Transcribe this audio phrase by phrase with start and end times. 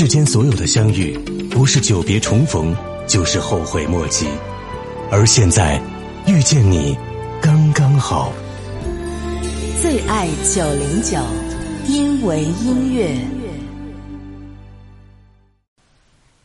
[0.00, 1.18] 世间所有的相遇，
[1.50, 2.72] 不是久别重逢，
[3.08, 4.28] 就是后悔莫及。
[5.10, 5.82] 而现在，
[6.24, 6.96] 遇见你，
[7.42, 8.32] 刚刚好。
[9.82, 11.18] 最爱九零九，
[11.88, 13.12] 因为音乐。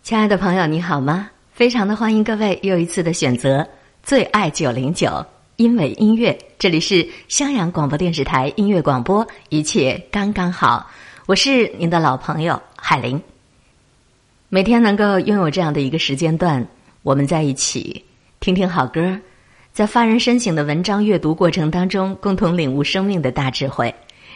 [0.01, 1.29] 亲爱的朋友，你好吗？
[1.53, 3.63] 非常的欢迎各位又一次的选择
[4.01, 5.23] 最爱九零九，
[5.57, 6.35] 因为音乐。
[6.57, 10.89] 这里是襄阳广播电视台音乐广播，一切刚刚好。
[11.27, 13.21] 我是您的老朋友海玲。
[14.53, 16.63] 每天能够拥有这样的一个时间段，
[17.01, 18.05] 我们在一起
[18.39, 19.19] 听听好歌，
[19.73, 23.91] 在发人深省的文章阅读过程当中，共同领悟生命的大智慧。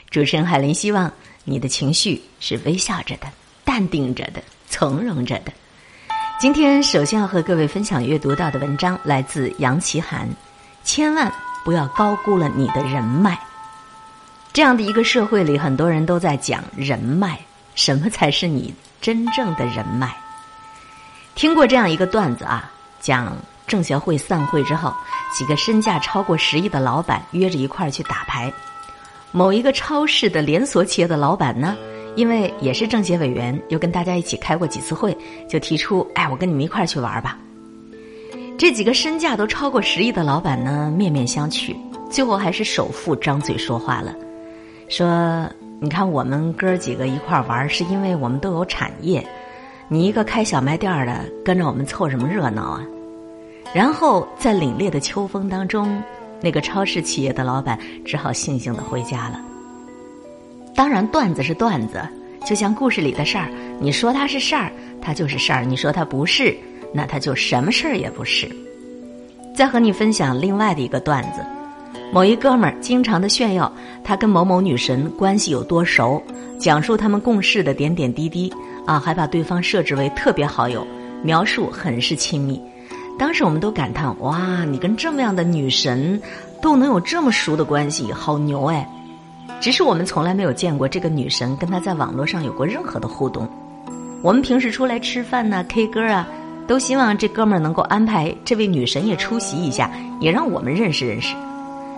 [0.09, 3.27] 主持人海林希望你的情绪是微笑着的、
[3.63, 5.53] 淡定着的、从容着的。
[6.39, 10.27] 今天首先要和各位分享阅读到的文章，来自杨奇涵。
[10.83, 11.31] 千万
[11.63, 13.37] 不要高估了你的人脉。
[14.51, 17.37] 这样的一个社会里，很多人都在讲人脉，
[17.75, 18.73] 什么才是你？
[18.99, 20.15] 真正的人脉，
[21.35, 23.35] 听过这样一个段子啊，讲
[23.67, 24.93] 政协会散会之后，
[25.33, 28.51] 几个身价超过十亿的老板约着一块儿去打牌。
[29.31, 31.75] 某一个超市的连锁企业的老板呢，
[32.15, 35.15] 因为也是政协委员，又跟大家一起开过几次会，
[35.47, 37.37] 就提出：“哎，我跟你们一块儿去玩吧。”
[38.57, 41.75] 这几个身价都超过十亿的老板呢，面面相觑，
[42.09, 44.15] 最后还是首富张嘴说话了，
[44.89, 45.47] 说。
[45.79, 49.25] 你看，我们哥几个一块玩，是因为我们都有产业。
[49.87, 52.81] 你一个开小卖店的，跟着我们凑什么热闹啊？
[53.75, 56.01] 然后在凛冽的秋风当中，
[56.41, 59.39] 那个超市企业的老板只好悻悻的回家了。
[60.73, 62.01] 当然，段子是段子，
[62.43, 63.47] 就像故事里的事儿，
[63.79, 66.57] 你说它是事儿，它就是事儿；你说它不是，
[66.91, 68.49] 那它就什么事儿也不是。
[69.55, 71.45] 再和你分享另外的一个段子。
[72.11, 73.71] 某一哥们儿经常的炫耀
[74.03, 76.21] 他跟某某女神关系有多熟，
[76.57, 78.51] 讲述他们共事的点点滴滴，
[78.85, 80.87] 啊，还把对方设置为特别好友，
[81.21, 82.61] 描述很是亲密。
[83.19, 86.21] 当时我们都感叹：哇，你跟这么样的女神
[86.61, 88.87] 都能有这么熟的关系，好牛哎！
[89.59, 93.49] 只是我们从来没有见过这个女神跟他在网络上有过任何的互动。
[94.21, 96.27] 我们平时出来吃饭呐、K 歌啊，
[96.67, 101.35] 都希望这哥们儿能够安排这位女神也出席一下，也让我们认识认识。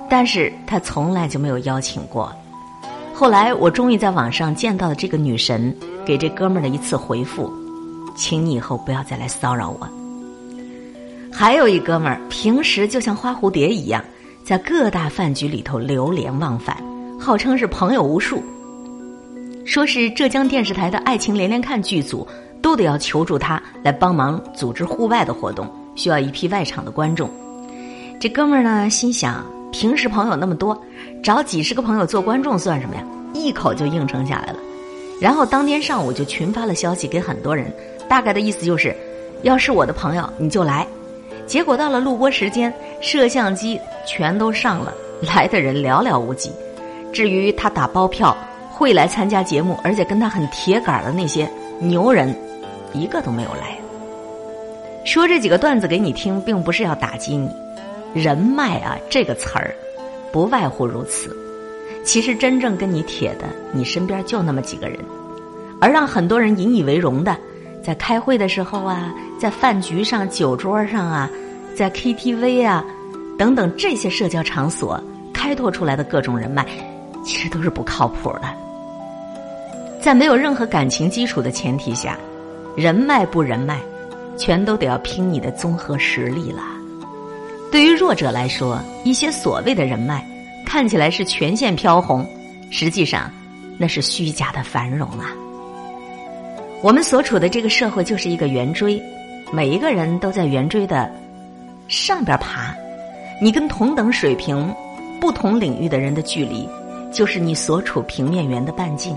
[0.09, 2.33] 但是他从来就没有邀请过。
[3.13, 5.75] 后来我终于在网上见到了这个女神
[6.05, 7.51] 给这哥们儿的一次回复，
[8.15, 9.87] 请你以后不要再来骚扰我。
[11.31, 14.03] 还有一哥们儿平时就像花蝴蝶一样，
[14.43, 16.75] 在各大饭局里头流连忘返，
[17.19, 18.41] 号称是朋友无数，
[19.65, 22.27] 说是浙江电视台的《爱情连连看》剧组
[22.61, 27.29] 都得要求助他来帮忙组织户外的活动，需要一批外场的观众。
[28.19, 29.45] 这哥们儿呢，心想。
[29.71, 30.79] 平时朋友那么多，
[31.23, 33.03] 找几十个朋友做观众算什么呀？
[33.33, 34.59] 一口就应承下来了。
[35.21, 37.71] 然后当天上午就群发了消息给很多人，
[38.07, 38.95] 大概的意思就是，
[39.43, 40.87] 要是我的朋友你就来。
[41.45, 46.51] 结果到了录播时间，摄像机全都上了，来的人寥寥无几。
[47.11, 48.35] 至于他打包票
[48.69, 51.49] 会来参加节目，而且跟他很铁杆的那些
[51.79, 52.35] 牛人，
[52.93, 53.77] 一个都没有来。
[55.05, 57.49] 说这几个段子给你听，并不是要打击你。
[58.13, 59.75] 人脉啊，这个词儿，
[60.31, 61.35] 不外乎如此。
[62.03, 64.97] 其实真正跟你铁的，你身边就那么几个人，
[65.79, 67.37] 而让很多人引以为荣的，
[67.83, 71.29] 在开会的时候啊，在饭局上、酒桌上啊，
[71.75, 72.83] 在 KTV 啊
[73.37, 75.01] 等等这些社交场所
[75.33, 76.65] 开拓出来的各种人脉，
[77.23, 78.49] 其实都是不靠谱的。
[80.01, 82.17] 在没有任何感情基础的前提下，
[82.75, 83.79] 人脉不人脉，
[84.37, 86.63] 全都得要拼你的综合实力了。
[87.71, 90.25] 对于弱者来说，一些所谓的人脉
[90.65, 92.25] 看起来是全线飘红，
[92.71, 93.31] 实际上
[93.77, 95.31] 那是虚假的繁荣啊。
[96.81, 99.01] 我们所处的这个社会就是一个圆锥，
[99.51, 101.11] 每一个人都在圆锥的
[101.87, 102.73] 上边爬。
[103.41, 104.73] 你跟同等水平、
[105.21, 106.67] 不同领域的人的距离，
[107.11, 109.15] 就是你所处平面圆的半径。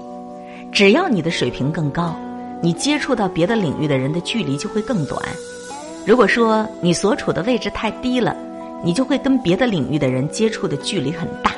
[0.70, 2.16] 只要你的水平更高，
[2.60, 5.20] 你接触到别的领域的人的距离就会更短。
[6.04, 8.36] 如果说你所处的位置太低了，
[8.82, 11.52] 你就会跟别的领域的人接触的距离很大。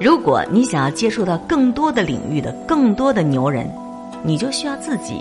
[0.00, 3.68] 如果你想要接触到更多的领域的更多的牛人，
[4.22, 5.20] 你就需要自己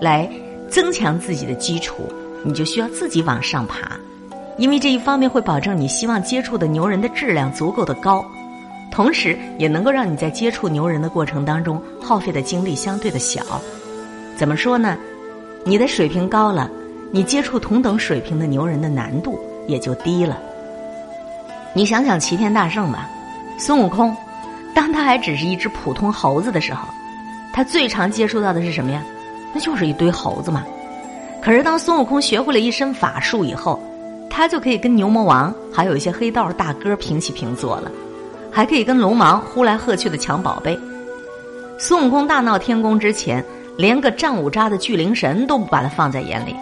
[0.00, 0.28] 来
[0.68, 2.02] 增强自己的基础，
[2.42, 3.96] 你就需要自己往上爬，
[4.58, 8.24] 因为这一方面会保证你希望接触的牛人的质量足够的高，
[8.90, 13.40] 同时也能够让你在接触牛人的过程当中耗费的精力相对的小。
[14.36, 14.98] 怎么说呢？
[15.64, 16.68] 你的水平高了。
[17.12, 20.38] 你接触同等水平的牛人的难度也就低了。
[21.72, 23.08] 你想想齐天大圣吧，
[23.58, 24.16] 孙悟空，
[24.74, 26.88] 当他还只是一只普通猴子的时候，
[27.52, 29.02] 他最常接触到的是什么呀？
[29.54, 30.64] 那就是一堆猴子嘛。
[31.42, 33.80] 可是当孙悟空学会了一身法术以后，
[34.28, 37.90] 他就可以跟牛魔王还有一些黑道大哥平起平坐了，
[38.50, 40.78] 还可以跟龙王呼来喝去的抢宝贝。
[41.78, 43.44] 孙悟空大闹天宫之前，
[43.76, 46.56] 连个战五渣的巨灵神都不把他放在眼里。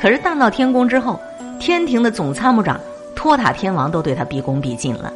[0.00, 1.20] 可是大闹天宫之后，
[1.58, 2.78] 天庭的总参谋长
[3.14, 5.12] 托塔天王都对他毕恭毕敬了。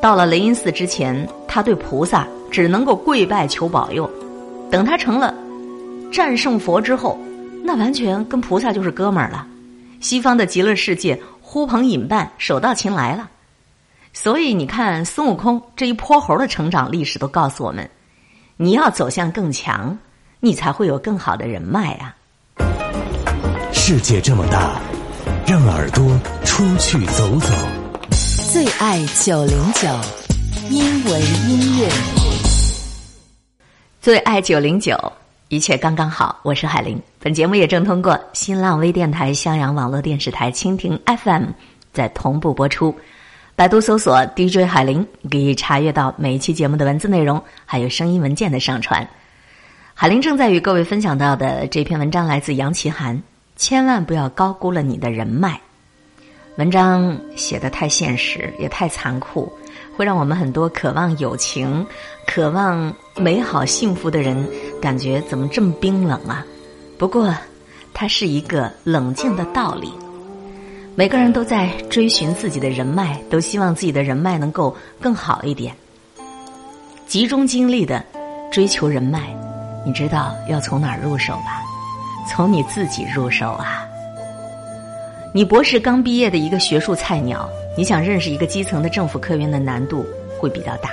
[0.00, 4.10] 到了雷音寺之前，他对菩萨只能够跪拜求保佑。
[4.70, 5.34] 等他成了
[6.10, 7.18] 战胜佛之后，
[7.62, 9.46] 那完全跟菩萨就是哥们儿了。
[10.00, 13.28] 西方的极乐世界呼朋引伴，手到擒来了。
[14.14, 17.88] 所以你看，孙悟空这一泼猴的成长历史都告诉我们：
[18.56, 19.98] 你要走向更强，
[20.40, 22.16] 你才会有更好的人脉啊。
[23.90, 24.80] 世界这么大，
[25.44, 27.52] 让耳朵出去走走。
[28.52, 29.88] 最爱九零九，
[30.70, 31.88] 因为音乐。
[34.00, 34.96] 最爱九零九，
[35.48, 36.38] 一切刚刚好。
[36.44, 41.46] 我是海玲，本节目也正通过新浪微电台、襄阳网络电视台、蜻蜓 FM
[41.92, 42.94] 在同步播出。
[43.56, 49.04] 百度搜索 DJ 海玲，可以查阅到每一期节目的文字内容，还有声音文件的上传。
[49.94, 53.20] 海玲正在与各位分享到的这篇文章来自杨奇涵，
[53.60, 55.60] 千万不要高估了你的人脉。
[56.56, 59.52] 文章写的太现实，也太残酷，
[59.94, 61.86] 会让我们很多渴望友情、
[62.26, 64.48] 渴望美好幸福的人
[64.80, 66.42] 感觉怎么这么冰冷啊？
[66.96, 67.36] 不过，
[67.92, 69.92] 它是一个冷静的道理。
[70.94, 75.76] 每个人都在追寻自己的人脉，都希望自己的人脉能够更好一点。
[77.06, 78.02] 集中精力的
[78.50, 79.36] 追求人脉，
[79.84, 81.59] 你知道要从哪儿入手吧？
[82.28, 83.86] 从你自己入手啊！
[85.32, 90.04] 你博士刚毕业的一个学术菜鸟，你想认识一个基层的政府科员的难度
[90.38, 90.90] 会比较大。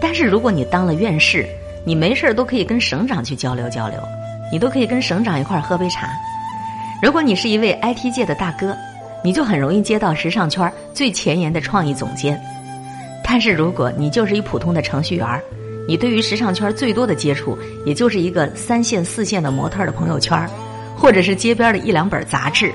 [0.00, 1.46] 但是如果你当了院士，
[1.84, 3.98] 你没事都可以跟省长去交流交流，
[4.52, 6.10] 你都可以跟省长一块儿喝杯茶。
[7.02, 8.76] 如果你是一位 IT 界的大哥，
[9.22, 12.40] 你就很容易接到时尚圈最前沿的创意总监。
[13.26, 15.42] 但是如果你就是一普通的程序员，
[15.86, 20.48] 你对于时尚圈最多的接触，也就是一个三线四线的模特的朋友圈，
[20.96, 22.72] 或者是街边的一两本杂志。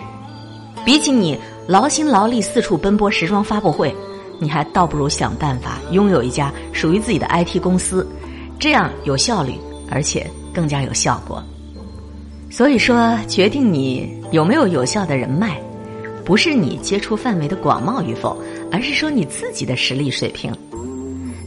[0.85, 3.93] 比起你劳心劳力四处奔波时装发布会，
[4.39, 8.07] 你还倒不如想办法拥有一家属于自己的 IT 公司，
[8.59, 9.53] 这样有效率，
[9.89, 11.43] 而且更加有效果。
[12.49, 15.61] 所以说，决定你有没有有效的人脉，
[16.23, 18.41] 不是你接触范围的广袤与否，
[18.71, 20.51] 而是说你自己的实力水平。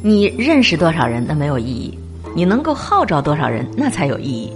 [0.05, 1.97] 你认识多少人那没有意义，
[2.35, 4.53] 你能够号召多少人那才有意义。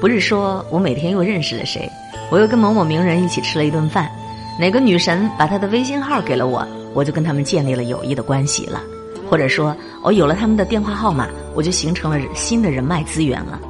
[0.00, 1.86] 不是说我每天又认识了谁。
[2.30, 4.10] 我又跟某某名人一起吃了一顿饭，
[4.58, 8.80] 哪个女神把她的微信号给了我，我就跟他们建立了友谊的关系了。
[9.28, 13.60] 或者说，我有了他们的电话号码，我就形成了新的人脉资源了。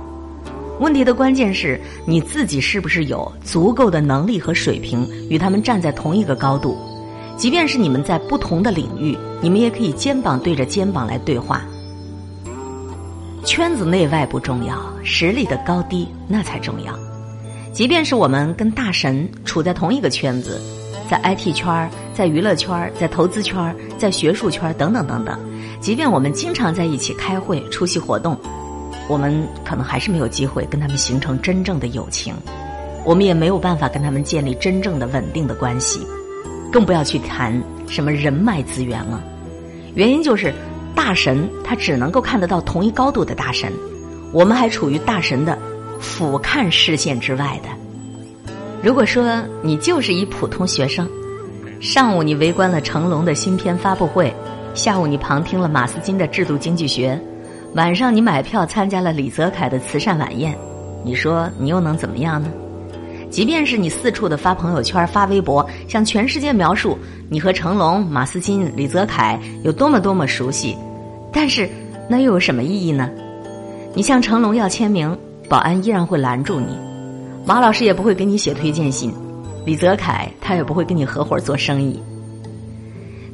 [0.79, 6.79] 问题的关键是你自己是不是有足够的能力和水平与他们站在同一个高度？
[7.39, 11.63] 即便是你们在不同的领域，你们也可以肩膀对着肩膀来对话。
[13.45, 16.93] 圈子内外不重要，实力的高低那才重要。
[17.73, 20.61] 即便是我们跟大神处在同一个圈子，
[21.09, 25.39] 在 IT 圈在娱乐圈在投资圈在学术圈等等等等，
[25.81, 28.37] 即便我们经常在一起开会、出席活动，
[29.09, 32.35] 我们可能还是没有机会跟他们形成真正的友情，
[33.05, 36.01] 我们也没有办法跟他们建立真正的稳定的关系，
[36.73, 39.23] 更不要去谈什么人脉资源了。
[39.95, 40.53] 原因就是，
[40.95, 43.73] 大神他只能够看得到同一高度的大神，
[44.33, 45.59] 我们还处于大神的。
[46.01, 47.69] 俯瞰视线之外的。
[48.85, 51.11] 如果说你就是一普通学生，
[51.81, 54.33] 上午你围观了成龙的新片发布会，
[54.75, 57.21] 下午你旁听了马斯金的制度经济学，
[57.75, 60.57] 晚上你买票参加了李泽楷的慈善晚宴，
[61.05, 62.49] 你说你又能怎么样呢？
[63.31, 70.77] 即便是你四处的发朋友圈、发微博，向全世界描述你和成龙、马思金、李泽楷有多么多么熟悉，
[71.33, 71.69] 但是
[72.09, 73.11] 那又有什么意义呢？
[73.95, 75.17] 你向成龙要签名。
[75.49, 76.77] 保安依然会拦住你，
[77.47, 79.11] 马老师也不会给你写推荐信，
[79.65, 81.99] 李泽楷他也不会跟你合伙做生意。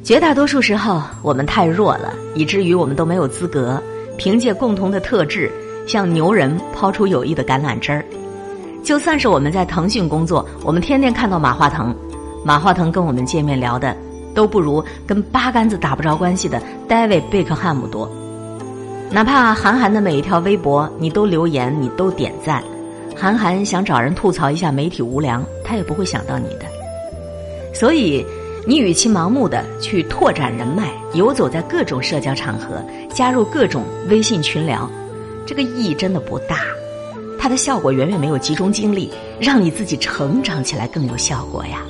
[0.01, 3.83] 绝大多数时候，我们太弱了，以至于我们都没有资格
[4.17, 5.51] 凭借共同的特质
[5.85, 8.05] 向牛人抛出友谊的橄榄枝儿。
[8.85, 11.93] 就算是我们在腾讯工作，我们天天看到马化腾，
[12.43, 13.97] 马化腾跟我们见面聊的
[14.35, 18.07] 都不如跟八竿子打不着关系的戴维·贝克汉姆多。
[19.09, 22.63] 哪怕韩寒的每一条微博，你都留言，你都点赞，
[23.15, 26.65] 韩寒想找人吐槽一下媒体无良，他也不会想到你的。
[27.73, 28.23] 所以，
[28.67, 34.87] 你与其盲目的去拓展人脉，游走在各种社交场合，加入各种微信群聊，
[35.43, 36.57] 这个意义真的不大。
[37.45, 39.07] 它的效果远远没有集中精力
[39.39, 41.85] 让你自己成长起来更有效果呀。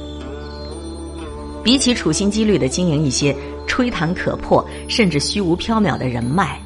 [1.64, 3.34] 比起处心积虑的经营一些
[3.66, 6.60] 吹弹可破甚至虚无缥缈的人脉，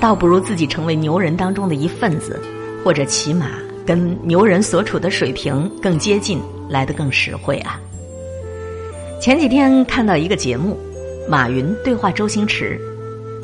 [0.00, 2.42] 倒不如自己成为牛人当中的一份子，
[2.84, 3.50] 或者起码
[3.86, 7.80] 跟牛人所处的水平更接近，来得更实惠啊。
[9.20, 10.76] 前几天看到一个节目，
[11.28, 12.76] 马云对话周星驰，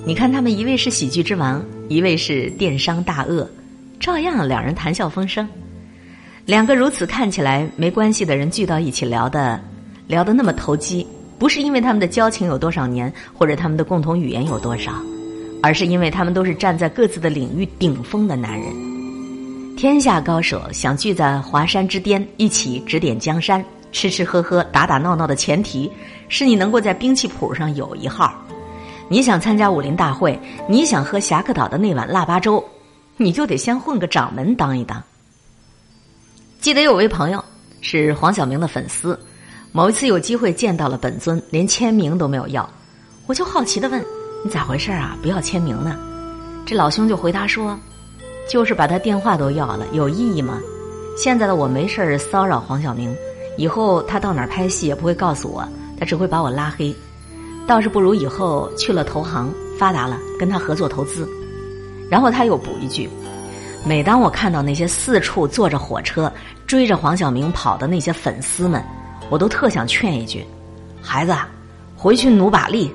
[0.04, 3.48] 你看他们一位是喜剧之王，一位是电商大鳄，
[4.02, 5.48] 照样两人谈笑风生。
[6.44, 9.60] 两个如此看起来没关系的人聚到一起聊的。
[10.08, 11.06] 聊得那么投机，
[11.38, 14.92] 不是因为他们的交情有多少年，或者他们的共同语言有多少，
[15.62, 18.66] 而是因为他们都是站在各自的领域顶峰的男人。
[19.76, 25.88] 天下高手想聚在华山之巅一起指点江山，吃吃喝喝打打闹闹的前提
[26.28, 28.34] 是你能够在兵器谱上有一号。
[29.08, 30.36] 你想参加武林大会，
[30.68, 32.62] 你想喝侠客岛的那碗腊八粥，
[33.24, 35.02] 你就得先混个掌门当一当。
[36.60, 37.44] 记得有位朋友
[37.80, 39.18] 是黄晓明的粉丝。
[39.74, 42.68] 某一次有机会见到了本尊，连签名都没有要，
[43.26, 44.04] 我就好奇的问
[44.44, 45.16] ：“你咋回事啊？
[45.22, 45.96] 不要签名呢？”
[46.66, 47.78] 这老兄就回答说
[48.46, 50.60] ：“就是把他电话都要了，有意义吗？
[51.16, 53.16] 现在的我没事儿骚扰黄晓明，
[53.56, 55.66] 以后他到哪儿拍戏也不会告诉我，
[55.98, 56.94] 他只会把我拉黑。
[57.66, 61.26] 倒是不如以后去了投行发达了，跟他合作投资。”
[62.12, 63.08] 然后他又补一句
[63.86, 66.30] ：“每当我看到那些四处坐着火车
[66.66, 68.84] 追着黄晓明跑的那些粉丝们。”
[69.30, 70.44] 我都特想劝一句，
[71.00, 71.34] 孩子，
[71.96, 72.92] 回去努把力，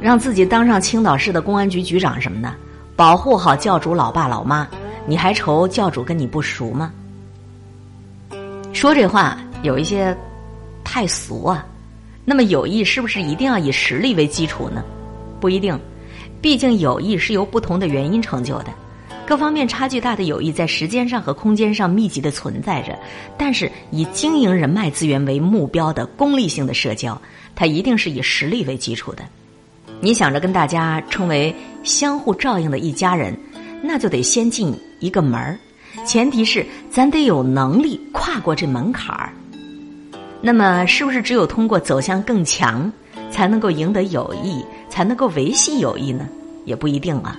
[0.00, 2.54] 让自己当上青岛市的公安局局长什么的，
[2.96, 4.66] 保护好教主老爸老妈。
[5.04, 6.90] 你还愁教主跟你不熟吗？
[8.72, 10.16] 说这话有一些
[10.82, 11.66] 太俗啊。
[12.24, 14.82] 那么友谊是不是一定要以实力为基础呢？
[15.38, 15.78] 不一定，
[16.44, 18.66] 毕竟友谊是由不同的原因成就的。
[19.26, 22.98] 各方面差距大的友谊，在时间上和空间上密集的存在着，
[23.38, 27.18] 但是以经营人脉资源为目标的功利性的社交，
[27.56, 29.24] 它一定是以实力为基础的。
[30.02, 33.34] 你想着跟大家成为相互照应的一家人，
[33.82, 35.58] 那就得先进一个门儿，
[36.04, 39.32] 前提是咱得有能力跨过这门槛儿。
[40.42, 42.92] 那么，是不是只有通过走向更强，
[43.30, 44.62] 才能够赢得友谊，
[44.94, 46.28] 才能够维系友谊呢？
[46.64, 47.36] 也不一定啊。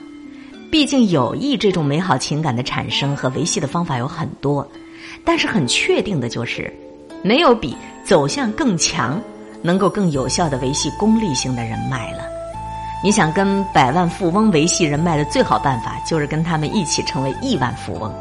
[0.70, 4.68] 毕竟，友谊这种美好情感的产生和维系的方法有很多，
[5.24, 6.70] 但是很确定的就是，
[7.24, 9.22] 没有比走向更强
[9.62, 12.24] 能够更有效的维系功利性的人脉了。
[13.02, 18.14] 你想跟百万富翁维系人脉的最好办法，就是跟他们一起成为亿万富翁。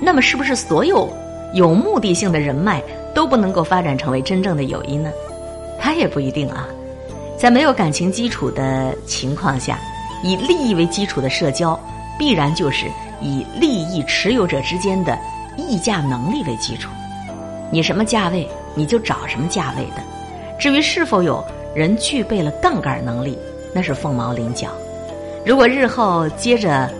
[0.00, 1.08] 那么，是不是所有
[1.54, 2.82] 有目的性的人脉
[3.14, 5.12] 都不能够发展成为真正的友谊呢？
[5.78, 6.66] 他也不一定啊。
[7.40, 9.78] 在没有感情基础的情况下。
[10.22, 11.80] 以利益为基础的社交，
[12.18, 12.84] 必然就是
[13.22, 15.18] 以利益持有者之间的
[15.56, 16.90] 议价能力为基础。
[17.72, 20.02] 你什么价位，你就找什么价位的。
[20.58, 21.42] 至于是否有
[21.74, 23.38] 人具备了杠杆能力，
[23.72, 24.68] 那是凤毛麟角。
[25.46, 26.92] 如果日后接着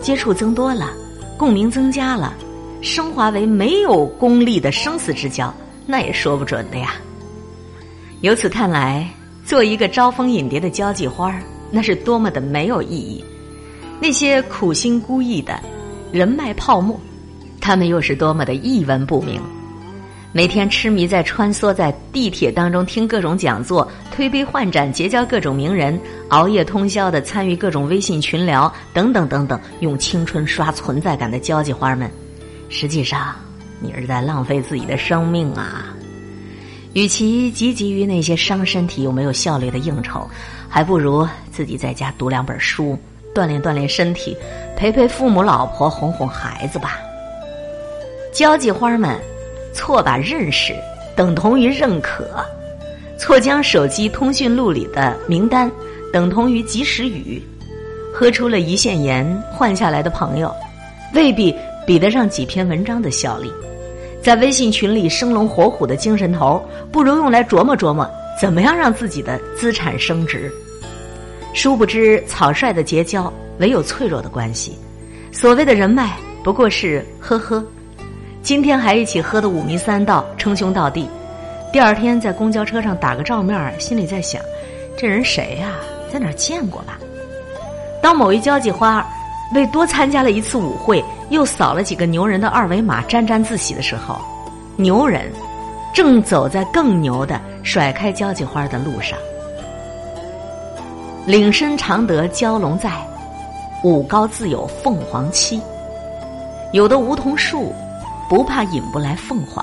[0.00, 0.88] 接触增多了，
[1.36, 2.32] 共鸣增加了，
[2.80, 5.52] 升华为没有功利的生死之交，
[5.84, 6.94] 那也说不准的呀。
[8.22, 9.06] 由此看来，
[9.44, 11.42] 做一个招蜂引蝶的交际花儿。
[11.74, 13.24] 那是多么的没有意义！
[13.98, 15.58] 那些苦心孤诣的
[16.12, 17.00] 人脉泡沫，
[17.62, 19.40] 他们又是多么的一文不名！
[20.34, 32.10] 每天痴迷在穿梭在地铁当中听各种讲座、推杯换盏、结交各种名人、熬夜通宵的参与各种微信群聊等等等等，用青春刷存在感的交际花们，
[32.68, 33.34] 实际上
[33.80, 35.94] 你是在浪费自己的生命啊！
[36.92, 40.28] 与其汲汲于那些伤身体又没有效率的应酬。
[40.68, 42.98] 还不如自己在家读两本书，
[43.34, 44.34] 锻炼锻炼身体，
[44.74, 46.98] 陪陪父母老婆，哄哄孩子吧。
[48.32, 49.20] 交际花们
[49.74, 50.74] 错把认识
[51.14, 52.42] 等同于认可，
[53.18, 55.70] 错将手机通讯录里的名单
[56.10, 57.42] 等同于及时雨，
[58.14, 60.50] 喝出了胰腺炎换下来的朋友，
[61.12, 61.54] 未必
[61.86, 63.52] 比得上几篇文章的效力。
[64.22, 68.08] 在微信群里生龙活虎的精神头，不如用来琢磨琢磨。
[68.40, 70.50] 怎么样让自己的资产升值？
[71.52, 74.78] 殊不知，草率的结交唯有脆弱的关系。
[75.32, 77.62] 所谓的人脉，不过是呵呵。
[78.42, 81.08] 今天还一起喝的五迷三道，称兄道弟。
[81.72, 84.40] 第二天在公交车上打个照面，心里在想：
[84.96, 85.74] 这人谁呀？
[86.12, 86.98] 在哪见过吧？
[88.00, 89.06] 当某一交际花
[89.54, 94.20] 为多参加了一次舞会，又扫了几个牛人的二维码，沾沾自喜的时候，
[94.76, 95.30] 牛人。
[95.94, 99.18] 正走在更牛的甩开交际花的路上，
[101.26, 102.90] 岭深常得蛟龙在，
[103.84, 105.60] 舞高自有凤凰栖。
[106.72, 107.74] 有的梧桐树，
[108.26, 109.62] 不怕引不来凤凰。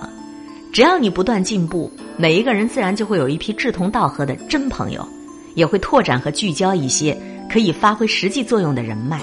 [0.71, 5.03] 只要你不断进步，每一个人自然就会有一批志同道合的真朋友，
[5.55, 7.19] 也会拓展和聚焦一些
[7.51, 9.19] 可以发挥实际作用的人脉。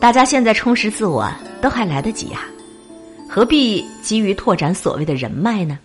[0.00, 1.30] 大家现在充实自我
[1.60, 2.40] 都还来得及呀，
[3.28, 5.78] 何必急于拓展所谓的人脉呢？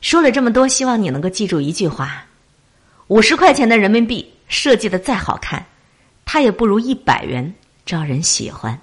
[0.00, 2.24] 说了这么多，希望你能够记住一句话：
[3.08, 5.62] 五十块钱的人民币设计的再好看，
[6.24, 8.78] 它也不如一百元招人喜欢。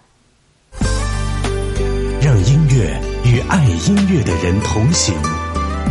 [2.21, 5.15] 让音乐与爱音乐的人同行。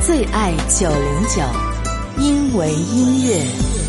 [0.01, 1.43] 最爱九零九，
[2.23, 3.82] 因为音乐。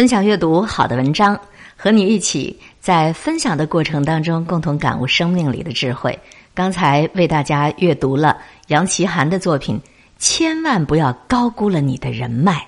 [0.00, 1.38] 分享阅读好的文章，
[1.76, 6.18] 和你一起在分享的过程当中，共同感悟生命里的智慧。
[6.54, 8.38] 刚才为大家阅读了
[8.68, 9.78] 杨奇涵的作品，
[10.18, 12.66] 千万不要高估了你的人脉。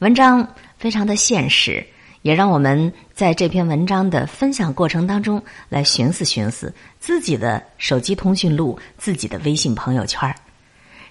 [0.00, 0.46] 文章
[0.76, 1.82] 非常的现实，
[2.20, 6.70] 也让我们在这篇文章的分享过程当中来寻思寻思
[7.00, 10.30] 自己的手机通讯录、自己的微信朋友圈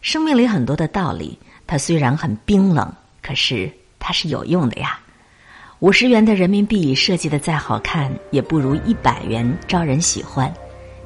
[0.03, 1.35] 生命里很多的道理，
[1.65, 4.99] 它虽然很冰冷，可是它是有用的呀。
[5.79, 10.51] 五十元的人民币设计的再好看，也不如一百元招人喜欢。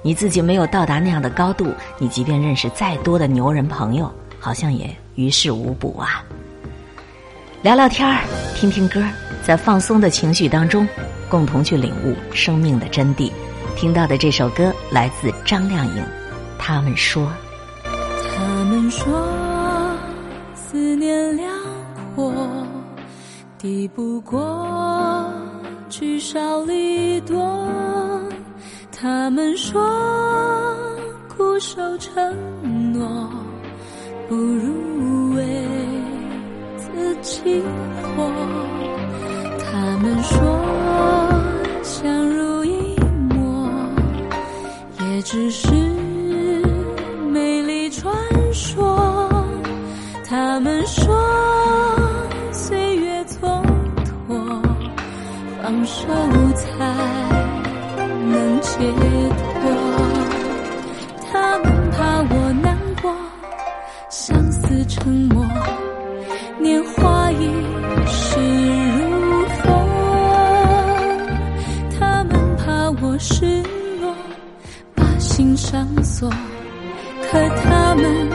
[0.02, 4.10] 你自己没有到达那样的高度，你即便认识再多的牛人朋友，
[4.40, 6.24] 好像也于事无补啊。
[7.62, 8.24] 聊聊天儿，
[8.56, 9.04] 听听歌，
[9.44, 10.88] 在放松的情绪当中，
[11.30, 13.30] 共同去领悟生命的真谛。
[13.76, 16.04] 听到的这首歌来自张靓颖，
[16.58, 17.30] 他们说，
[17.84, 19.51] 他们说，
[23.82, 25.28] 抵不过
[25.90, 27.60] 聚少离多，
[28.92, 29.82] 他们说
[31.28, 32.14] 固守承
[32.94, 33.28] 诺
[34.30, 35.66] 不如为
[36.78, 37.60] 自己
[38.16, 38.32] 活。
[39.58, 41.42] 他们说
[41.82, 42.96] 相濡以
[43.34, 43.68] 沫，
[45.00, 45.70] 也只是
[65.04, 65.44] 沉默，
[66.60, 67.50] 年华已
[68.06, 69.90] 逝如风。
[72.00, 73.64] 他们怕我失
[74.00, 74.14] 落，
[74.94, 76.30] 把心上锁，
[77.32, 78.30] 可他们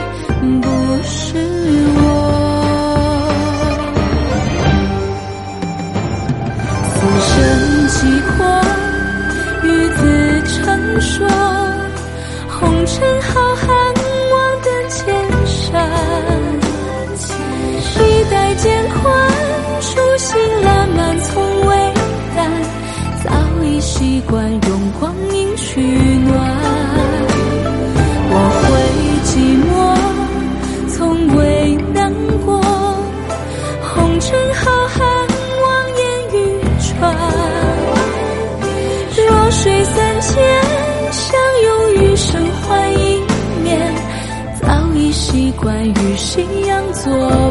[45.57, 47.51] 关于信仰做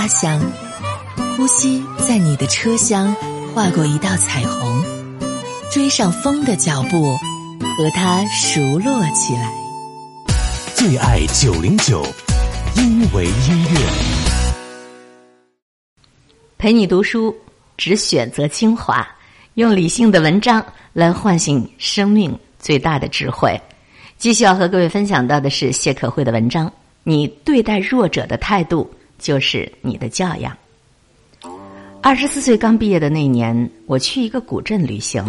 [0.00, 0.40] 花香。
[1.36, 3.14] 呼吸在你的车厢
[3.54, 4.82] 划过一道彩虹，
[5.70, 7.14] 追上风的脚步，
[7.76, 9.52] 和它熟络起来。
[10.74, 12.02] 最爱九零九，
[12.76, 13.78] 因为音乐。
[16.56, 17.36] 陪你读书，
[17.76, 19.06] 只选择精华，
[19.56, 23.60] 用理性的文章来唤醒生命最大的智慧。
[24.16, 26.72] 继续要和各位分享到的是谢可慧的文章。
[27.02, 30.56] 你对待弱者的态度，就是你的教养。
[32.02, 35.22] 二十四岁刚毕业的那年，我去一个古镇旅行，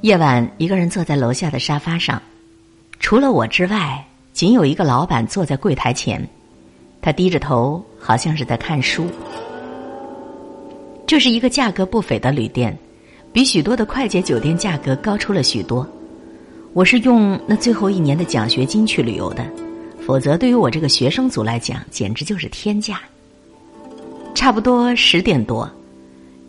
[0.00, 2.20] 夜晚一个人坐在楼下的沙发上，
[2.98, 4.02] 除了我之外，
[4.32, 6.26] 仅有一个老板坐在柜台前，
[7.02, 9.06] 他低着头，好像是在看书。
[11.06, 12.76] 这是一个价格不菲的旅店，
[13.32, 15.86] 比许多的快捷酒店价格高出了许多。
[16.72, 19.44] 我是用那最后一年的奖学金去旅游的。
[20.10, 23.00] 否则，对于我这个学生族来讲，简直就是天价。
[24.34, 25.70] 差不多十点多，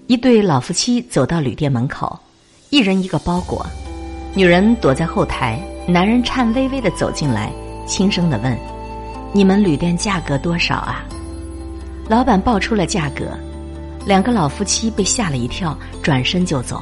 [0.07, 2.19] 一对老夫妻走到旅店门口，
[2.71, 3.63] 一人一个包裹。
[4.33, 7.51] 女人躲在后台，男人颤巍巍的走进来，
[7.85, 8.57] 轻声的问
[9.31, 11.05] ：“你们旅店价格多少啊？”
[12.09, 13.25] 老板报出了价格，
[14.07, 16.81] 两个老夫妻被吓了一跳，转身就走。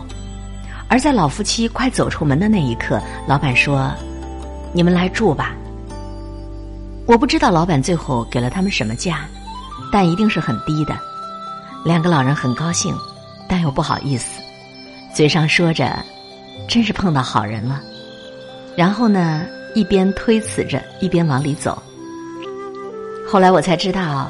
[0.87, 3.91] 而在老夫妻快走出门的那一刻，老板说
[4.71, 5.53] ：“你们来住吧。”
[7.09, 9.27] 我不知道老板最后给了他们什么价，
[9.91, 10.95] 但一定是很低的。
[11.83, 12.95] 两个老人很高兴，
[13.47, 14.39] 但又不好意思，
[15.11, 16.05] 嘴上说着
[16.69, 17.81] ：“真是碰到好人了。”
[18.77, 19.43] 然后呢，
[19.73, 21.81] 一边推辞着，一边往里走。
[23.27, 24.29] 后来我才知道，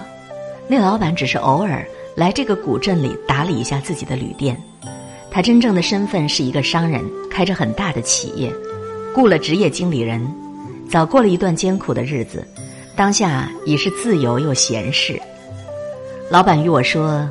[0.69, 4.57] 那老板只是偶尔来这个古镇里打理一下自己的旅店，
[5.29, 8.49] 他真正的身份是一个商人，开着很大的企业，
[9.13, 10.25] 雇了职业经理人，
[10.89, 12.47] 早过了一段艰苦的日子。
[12.99, 15.17] 当下已是自由又闲适。
[16.29, 17.25] 老板与我说：“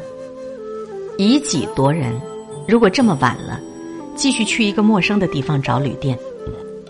[1.19, 2.11] 以己夺人，
[2.67, 3.61] 如果这么晚了，
[4.17, 6.19] 继续去一个陌生的地方找旅店，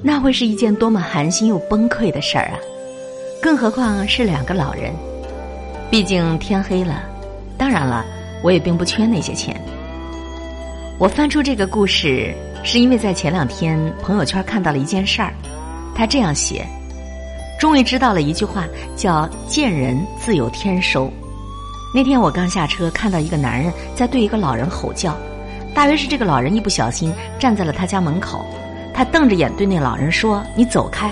[0.01, 2.59] 那会是一件多么寒心又崩溃的事儿啊！
[3.43, 4.95] 更何况是两个老人。
[5.91, 7.03] 毕竟天黑了，
[7.57, 8.07] 当然了，
[8.45, 9.61] 我也并不缺那些钱。
[11.01, 15.35] 我翻出这个故事，是因为在前两天朋友圈看到了一件事儿，
[15.97, 16.65] 他这样写。”
[17.59, 18.65] 终于知道了一句话，
[18.97, 21.13] 叫“见人自有天收”。
[21.93, 25.17] 那天我刚下车，看到一个男人在对一个老人吼叫，
[25.75, 28.45] 大约是这个老人一不小心站在了他家门口，
[28.95, 31.11] 他瞪着眼对那老人说：“你走开。”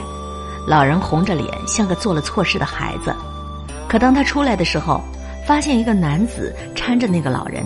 [0.69, 3.15] 老人红着脸，像个做了错事的孩子。
[3.89, 5.01] 可当他出来的时候，
[5.47, 7.65] 发现一个男子搀着那个老人。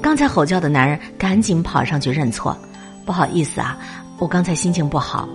[0.00, 2.56] 刚才吼叫的男人赶紧跑上去认错
[3.04, 3.76] ：“不好意思啊，
[4.18, 5.28] 我刚才心情不好。”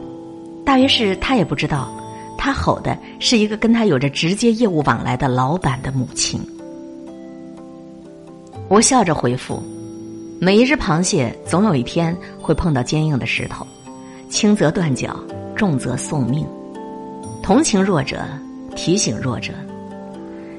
[0.65, 1.91] 大约是他也不知道。
[2.43, 6.41] 他吼的是一个跟他有着直接业务往来的老板的母亲。
[8.67, 9.62] 我笑着回复
[10.41, 13.63] ：“每一只螃蟹总有一天会碰到坚硬的石头，
[14.27, 15.15] 轻则断脚，
[15.56, 16.43] 重则送命。
[17.43, 18.23] 同情弱者，
[18.75, 19.54] 提醒弱者。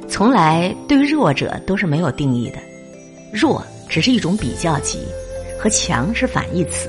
[0.08, 2.58] 从来对弱者都是没有定义的，
[3.32, 5.00] 弱只是一种比较级，
[5.58, 6.88] 和强是反义词。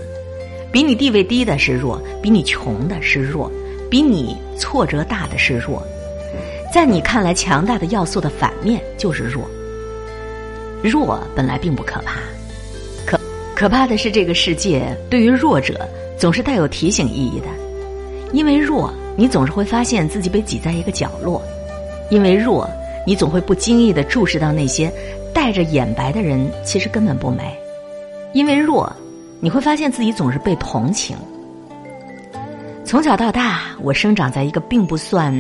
[0.72, 3.52] 比你地位低的是弱，比你穷的是弱。”
[3.94, 5.80] 比你挫折大的是弱，
[6.74, 9.48] 在你看来强大的要素的反面就是弱。
[10.82, 12.20] 弱本来并不可怕，
[13.06, 13.20] 可
[13.54, 17.46] 可怕的是这个世界对于弱者总是带有提醒意义的。
[18.32, 21.40] 因为弱，你总是会发现自己被挤在一个角落；
[22.10, 22.68] 因为弱，
[23.06, 24.92] 你总会不经意的注视到那些
[25.32, 27.44] 带着眼白的人其实根本不美；
[28.34, 28.92] 因为弱，
[29.40, 31.16] 你会发现自己总是被同情。
[32.94, 35.34] 从小到大，我生长在一个并不算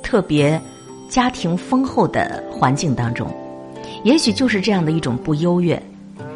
[0.00, 0.62] 特别
[1.08, 3.28] 家庭丰厚的环境当中，
[4.04, 5.82] 也许就是这样的一种不优越，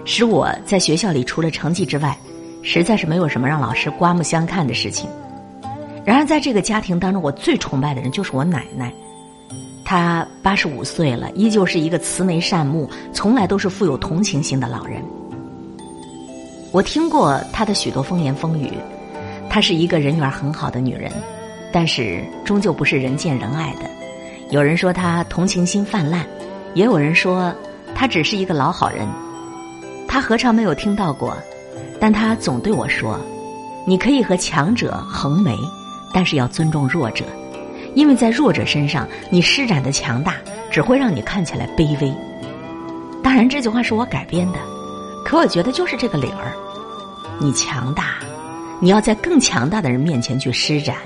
[0.04, 2.18] 使我在学校里除了成绩之外，
[2.60, 5.08] 实在是没有什么让老师刮目相看的事情。
[6.04, 8.92] 然而，在这个家庭当中，我最崇拜的人就是我奶奶，
[9.84, 15.00] 她八十五岁了，依旧是一个慈眉善目、从来都是富有同情心的老人。
[16.72, 18.72] 我听过她的许多风言风语。
[19.54, 21.12] 她是一个人缘很好的女人，
[21.70, 23.88] 但是终究不是人见人爱的。
[24.50, 26.26] 有人说她同情心泛滥，
[26.74, 27.54] 也有人说
[27.94, 29.06] 她只是一个老好人。
[30.08, 31.36] 她何尝没有听到过？
[32.00, 33.16] 但他总对我说
[33.86, 35.56] ：“你可以和强者横眉，
[36.12, 37.24] 但是要尊重弱者，
[37.94, 40.34] 因为在弱者身上，你施展的强大
[40.68, 42.12] 只会让你看起来卑微。”
[43.22, 44.58] 当然，这句话是我改编的，
[45.24, 46.50] 可我觉得就是这个理儿。
[47.38, 48.16] 你强大，
[48.84, 50.96] 你要在更强大的人面前去施展，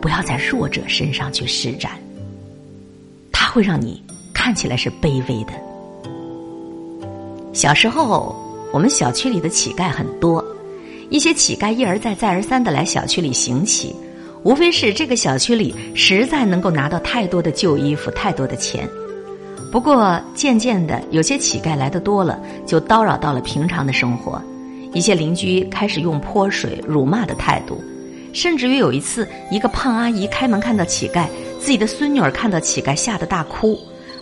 [0.00, 1.92] 不要在弱者身上去施展，
[3.30, 4.02] 他会让你
[4.34, 5.52] 看起来是卑微的。
[7.52, 8.34] 小时候，
[8.72, 10.44] 我们小区里的乞丐很多，
[11.08, 13.94] 一些乞丐一而再、再而三的来小区里行乞，
[14.42, 18.88] 无非是这个小区里实在能够拿到太多的旧衣服、太多的钱。
[19.70, 24.42] 不过渐渐的，有些乞丐来的多了，就叨扰到了平常的生活。
[24.92, 27.82] 一些邻居开始用泼水、辱骂的态度，
[28.32, 31.26] 甚至于有一次，一个胖阿姨开门看到乞丐，
[31.60, 33.78] 自己的孙女儿看到乞丐吓得大哭，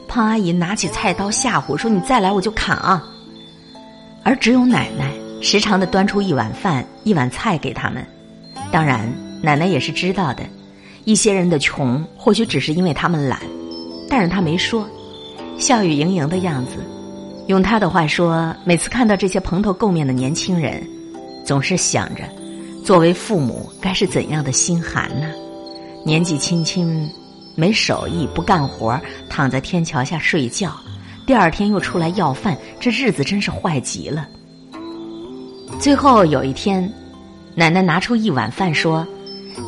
[0.08, 3.04] 胖阿姨拿起菜刀吓唬说：“你再来我就砍啊！”
[4.24, 8.04] 而只有奶奶时常的端出一碗饭、一碗菜给他们。
[8.72, 9.08] 当然，
[9.42, 10.42] 奶奶也是知道的，
[11.04, 13.38] 一些人的穷或许只是因为他们懒，
[14.08, 14.84] 但是他没说，
[15.58, 16.72] 笑语盈盈的样子。
[17.46, 20.84] 用他的话说，每次看到这些蓬头垢面的年轻人，
[21.44, 22.24] 总是想着，
[22.84, 25.28] 作为父母该是怎样的心寒呢？
[26.04, 27.08] 年纪轻轻，
[27.54, 30.72] 没手艺，不干活，躺在天桥下睡觉。
[31.24, 34.26] 第二天又出来要饭，这日子真是坏极了。
[35.78, 36.92] 最后有一天，
[37.54, 39.06] 奶奶拿出一碗饭说：“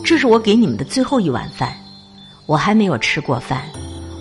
[0.05, 1.73] 这是我给你们的最后一碗饭，
[2.47, 3.63] 我还没有吃过饭，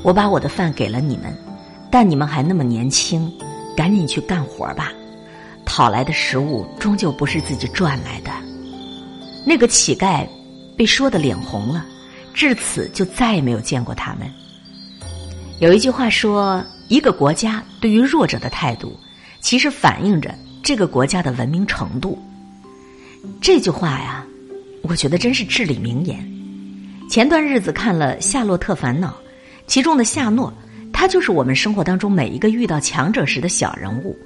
[0.03, 1.35] 我把我的饭给了你们，
[1.91, 3.31] 但你们还那么年轻，
[3.77, 4.91] 赶紧去干活吧。
[5.63, 8.31] 讨来的食物终究不是自己赚来的。”
[9.47, 10.27] 那个乞丐
[10.75, 11.85] 被说的脸红了，
[12.33, 14.29] 至此就再也没有见过他们。
[15.59, 16.61] 有一句话说。
[16.89, 18.97] 一个国家对于弱者的态度，
[19.41, 22.17] 其实反映着这个国家的文明程度。
[23.41, 24.25] 这句话呀，
[24.83, 26.17] 我觉得真是至理名言。
[27.09, 29.09] 前段日子看了《夏洛特烦恼》，
[29.67, 30.53] 其中的夏诺，
[30.99, 34.17] 他就是我们生活当中每一个遇到强者时的小人物，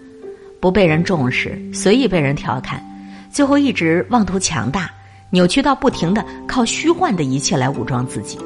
[0.62, 2.82] 不被人重视，随意被人调侃，
[3.30, 4.90] 最后一直妄图强大，
[5.32, 8.40] 扭曲到不停的靠虚幻的一切来武装自己。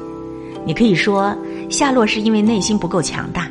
[0.64, 1.32] 你可以说，
[1.70, 3.48] 夏洛是因为内心不够强大。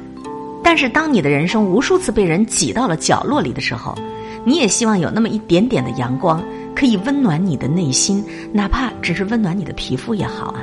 [0.61, 3.97] 但是，当你的人生无数次被人挤到了角落里的时候，
[4.43, 6.43] 你也希望有那么一点点的阳光，
[6.75, 10.59] 可以温暖你的内心，哪怕只是温暖你的皮肤也好啊。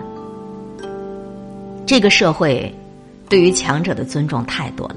[1.87, 2.71] 这个社会
[3.33, 4.97] 对于强者的尊重太多了，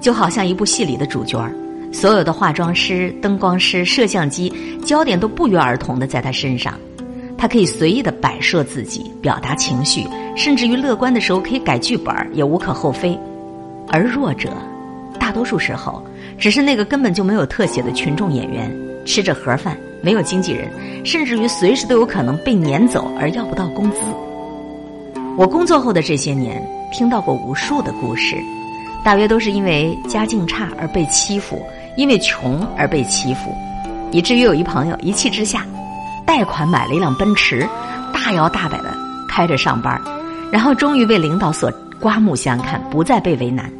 [0.00, 1.52] 就好像一部戏里的主角儿，
[1.92, 4.52] 所有的化妆师、灯光师、摄像机，
[4.84, 6.74] 焦点都不约而同的在他身上，
[7.36, 13.18] 他可以随意的摆设自己，表达情绪，甚至于乐观的时候可以改剧本也无可厚非。
[13.88, 14.52] 而弱者，
[15.18, 16.00] 大多数时候
[16.38, 18.72] 只是那个根本就没有特写的群众演员，
[19.04, 20.70] 吃着盒饭，没有经纪人，
[21.04, 23.96] 甚至于随时都有可能被撵走而要不到工资。
[25.36, 26.64] 我工作后的这些年，
[26.96, 28.42] 听到过无数的故事，
[29.04, 31.60] 大约都是因为家境差而被欺负，
[31.94, 33.54] 因为穷而被欺负，
[34.10, 35.66] 以至于有一朋友一气之下，
[36.24, 37.68] 贷款买了一辆奔驰，
[38.14, 38.96] 大摇大摆的
[39.28, 40.00] 开着上班，
[40.50, 41.70] 然后终于被领导所。
[42.00, 43.70] 刮目相看，不再被为难。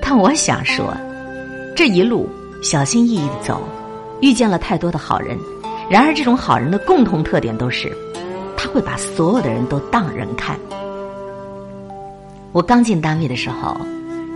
[0.00, 0.96] 但我想说，
[1.76, 2.26] 这一路
[2.62, 3.62] 小心翼翼的走，
[4.22, 5.36] 遇见了太多的好人。
[5.90, 7.94] 然而，这种好人的共同特点都是，
[8.56, 10.58] 他会把所有的人都当人看。
[12.52, 13.76] 我刚进单位的时候，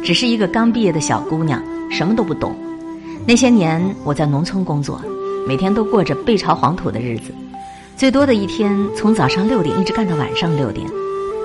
[0.05, 2.55] 只是一个刚毕业的小姑娘，什么都不懂。
[3.27, 5.01] 那些年我在农村工作，
[5.49, 7.33] 每天都过着背朝黄土的日子，
[7.97, 10.87] 最多的一天从早上六点一直干到晚上六点。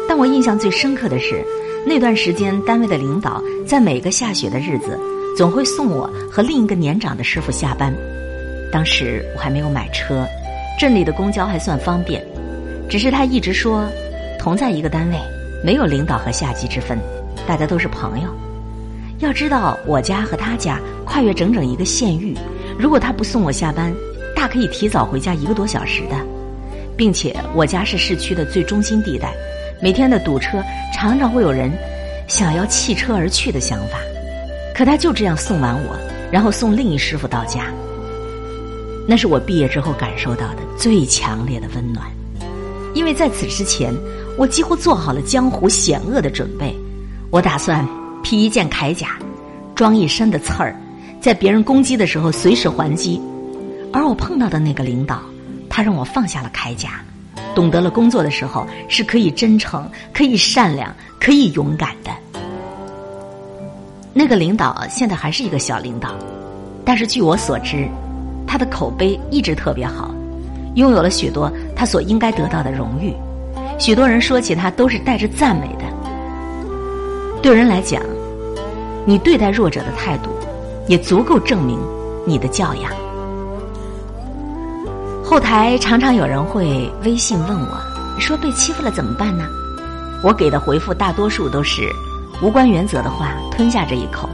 [0.10, 1.42] 但我印象最深刻的是，
[1.86, 5.00] 那段时间单位的领导在每个下雪的日子，
[5.38, 7.94] 总会送我和另一个年长的师傅下班。
[8.72, 10.26] 当时我还没有买车，
[10.78, 12.22] 镇里的公交还算方便。
[12.90, 13.86] 只是他一直说，
[14.38, 15.18] 同在一个单位，
[15.64, 16.98] 没有领导和下级之分，
[17.48, 18.30] 大家都是朋友。
[19.20, 22.36] 要知道，我家和他家跨越整整一个县域，
[22.78, 23.94] 如果他不送我下班，
[24.36, 26.16] 大可以提早回家一个多小时的，
[26.96, 29.34] 并且我家是市区的最中心地带。
[29.82, 30.62] 每天的堵车，
[30.94, 31.72] 常常会有人
[32.28, 33.98] 想要弃车而去的想法。
[34.76, 35.98] 可他就这样送完我，
[36.32, 37.66] 然后送另一师傅到家。
[39.08, 42.06] 那是我毕业之后感受到的最强烈的温暖，
[42.94, 43.92] 因为在此之前，
[44.38, 46.74] 我几乎做好了江湖险恶的准备。
[47.32, 47.86] 我打算
[48.24, 49.18] 披一件铠甲，
[49.76, 50.76] 装一身的刺儿，
[51.20, 53.20] 在别人攻击的时候随时还击。
[53.92, 55.22] 而我碰到的那个领导，
[55.68, 57.02] 他让我放下了铠甲。
[57.56, 62.12] 懂得了工作的时候是可以真诚、可以善良、可以勇敢的。
[64.14, 66.10] 那个领导现在还是一个小领导，
[66.86, 67.88] 但是据我所知，
[68.46, 70.14] 他的口碑一直特别好，
[70.76, 73.12] 拥有了许多他所应该得到的荣誉。
[73.78, 75.86] 许多人说起他都是带着赞美的。
[77.42, 78.02] 对人来讲，
[79.06, 80.30] 你对待弱者的态度，
[80.88, 81.80] 也足够证明
[82.26, 82.92] 你的教养。
[85.24, 89.46] 后台常常有人会微信问我，说被欺负了怎么办呢？
[90.24, 91.94] 我给的回复大多数都是
[92.42, 94.28] 无关原则的话，吞下这一口，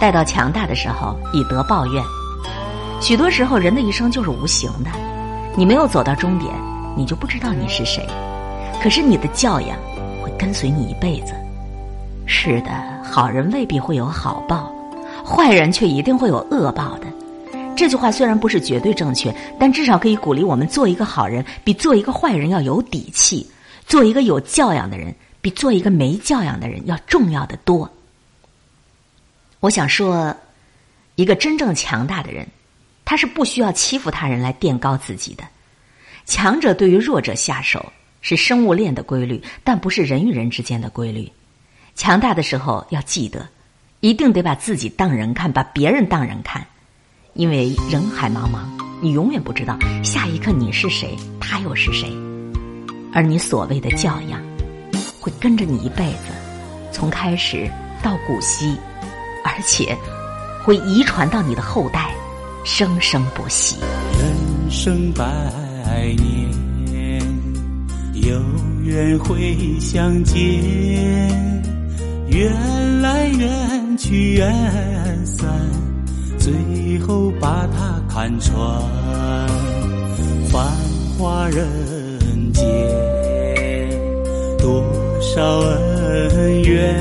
[0.00, 2.02] 待到强大的时候以德报怨。
[3.00, 4.90] 许多时候，人的一生就是无形的，
[5.56, 6.52] 你没有走到终点，
[6.96, 8.04] 你就不知道你是谁。
[8.82, 9.78] 可是你的教养
[10.22, 11.34] 会跟随你一辈子。
[12.26, 12.70] 是的，
[13.04, 14.72] 好人未必会有好报，
[15.24, 17.06] 坏人却一定会有恶报的。
[17.76, 23.44] 这句话虽然不是绝对正确，但至少可以鼓励我们做一个好人，比做一个坏人要有底气；
[23.86, 27.90] 做一个有教养的人，比做一个没教养的人要重要的多。
[29.60, 30.34] 我想说，
[31.16, 32.46] 一个真正强大的人，
[33.04, 35.44] 他是不需要欺负他人来垫高自己的。
[36.24, 37.84] 强者对于弱者下手。
[38.20, 41.30] 是生物链的规律，但不是人与人之间的规律。
[41.94, 43.48] 强大的时候要记得，
[44.00, 46.66] 一定得把自己当人看，把别人当人看，
[47.34, 48.60] 因为人海茫茫，
[49.02, 52.10] 你永远不知道下一刻你是谁，他又是谁。
[53.12, 54.40] 而你所谓的教养，
[55.20, 56.32] 会跟着你一辈子，
[56.92, 57.68] 从开始
[58.02, 58.76] 到古稀，
[59.44, 59.96] 而且
[60.62, 62.14] 会遗传到你的后代，
[62.64, 63.76] 生生不息。
[64.18, 65.24] 人生百
[66.16, 66.69] 年。
[68.30, 68.40] 有
[68.84, 70.38] 缘会相见，
[72.28, 74.54] 缘来缘去缘
[75.26, 75.48] 散，
[76.38, 76.52] 最
[77.00, 78.56] 后把它看穿。
[80.48, 80.64] 繁
[81.18, 81.66] 华人
[82.52, 82.62] 间，
[84.58, 84.84] 多
[85.20, 86.94] 少恩怨，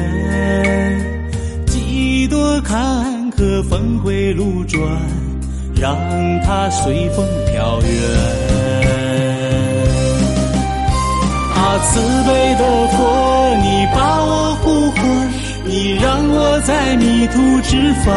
[1.67, 4.81] 几多坎坷峰回路转，
[5.79, 5.95] 让
[6.43, 8.68] 它随风飘远。
[11.81, 12.97] 慈悲的佛，
[13.63, 15.01] 你把我呼唤，
[15.65, 18.07] 你让我在迷途知返。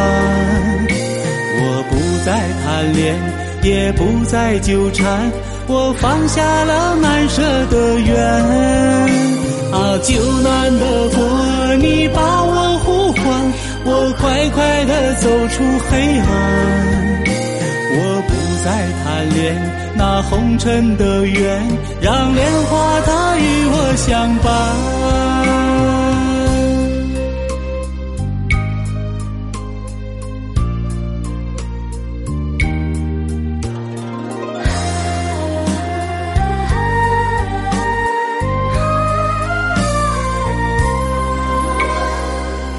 [1.55, 1.91] 我不
[2.25, 2.31] 再
[2.63, 3.15] 贪恋，
[3.63, 5.31] 也不再纠缠，
[5.67, 8.13] 我放下了难舍的缘。
[9.71, 13.23] 啊，救难的佛，你把我呼唤，
[13.85, 16.27] 我快快的走出黑暗。
[17.95, 17.97] 我
[18.27, 18.31] 不
[18.63, 18.69] 再
[19.03, 19.41] 贪恋。
[19.95, 21.61] 那红尘的缘，
[22.01, 23.42] 让莲花它与我
[24.05, 24.51] 相伴。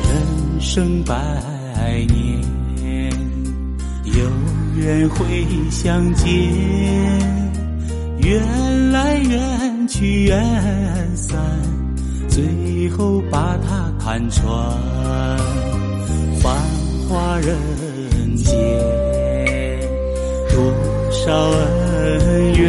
[0.02, 1.14] 人生百
[2.06, 3.10] 年，
[4.04, 4.12] 有
[4.76, 6.28] 缘会相见。
[8.18, 11.38] 缘来缘去缘散，
[12.28, 14.46] 最后把它看穿。
[16.40, 16.54] 繁
[17.08, 17.56] 华人
[18.36, 18.54] 间，
[20.50, 20.72] 多
[21.10, 22.62] 少恩怨，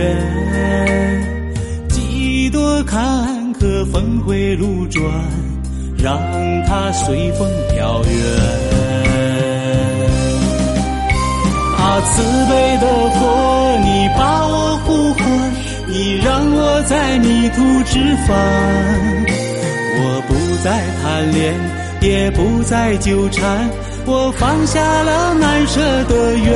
[1.90, 5.04] 几多坎坷峰回路转，
[5.98, 6.18] 让
[6.68, 8.75] 它随风飘远。
[17.50, 18.36] 途之返，
[19.98, 21.54] 我不再贪恋，
[22.02, 23.70] 也不再纠缠，
[24.06, 26.56] 我放下了难舍的缘。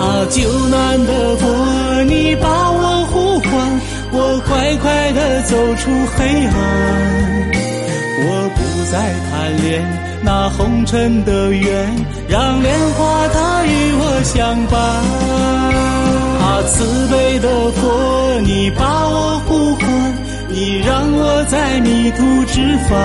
[0.00, 3.80] 啊，救难的佛，你把我呼唤，
[4.12, 6.52] 我快快的走出黑暗。
[8.26, 8.58] 我不
[8.90, 8.92] 再
[9.30, 9.82] 贪恋
[10.22, 11.94] 那红尘的缘，
[12.28, 16.03] 让莲花它与我相伴。
[16.54, 19.88] 啊慈悲的佛，你把我呼唤，
[20.48, 22.96] 你让我在迷途知返。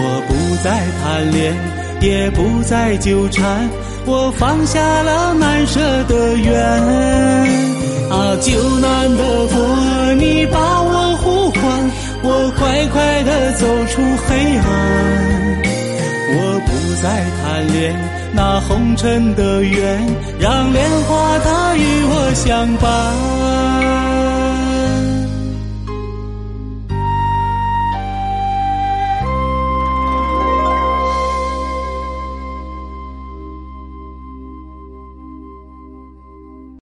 [0.00, 0.70] 我不再
[1.02, 1.54] 贪恋，
[2.00, 3.68] 也不再纠缠，
[4.06, 6.58] 我放下了难舍的缘。
[8.08, 11.90] 啊，救难的佛，你把我呼唤，
[12.22, 14.64] 我快快的走出黑暗。
[16.34, 16.70] 我不
[17.02, 18.11] 再贪恋。
[18.34, 20.06] 那红尘的缘
[20.38, 24.11] 让莲花她与我相伴。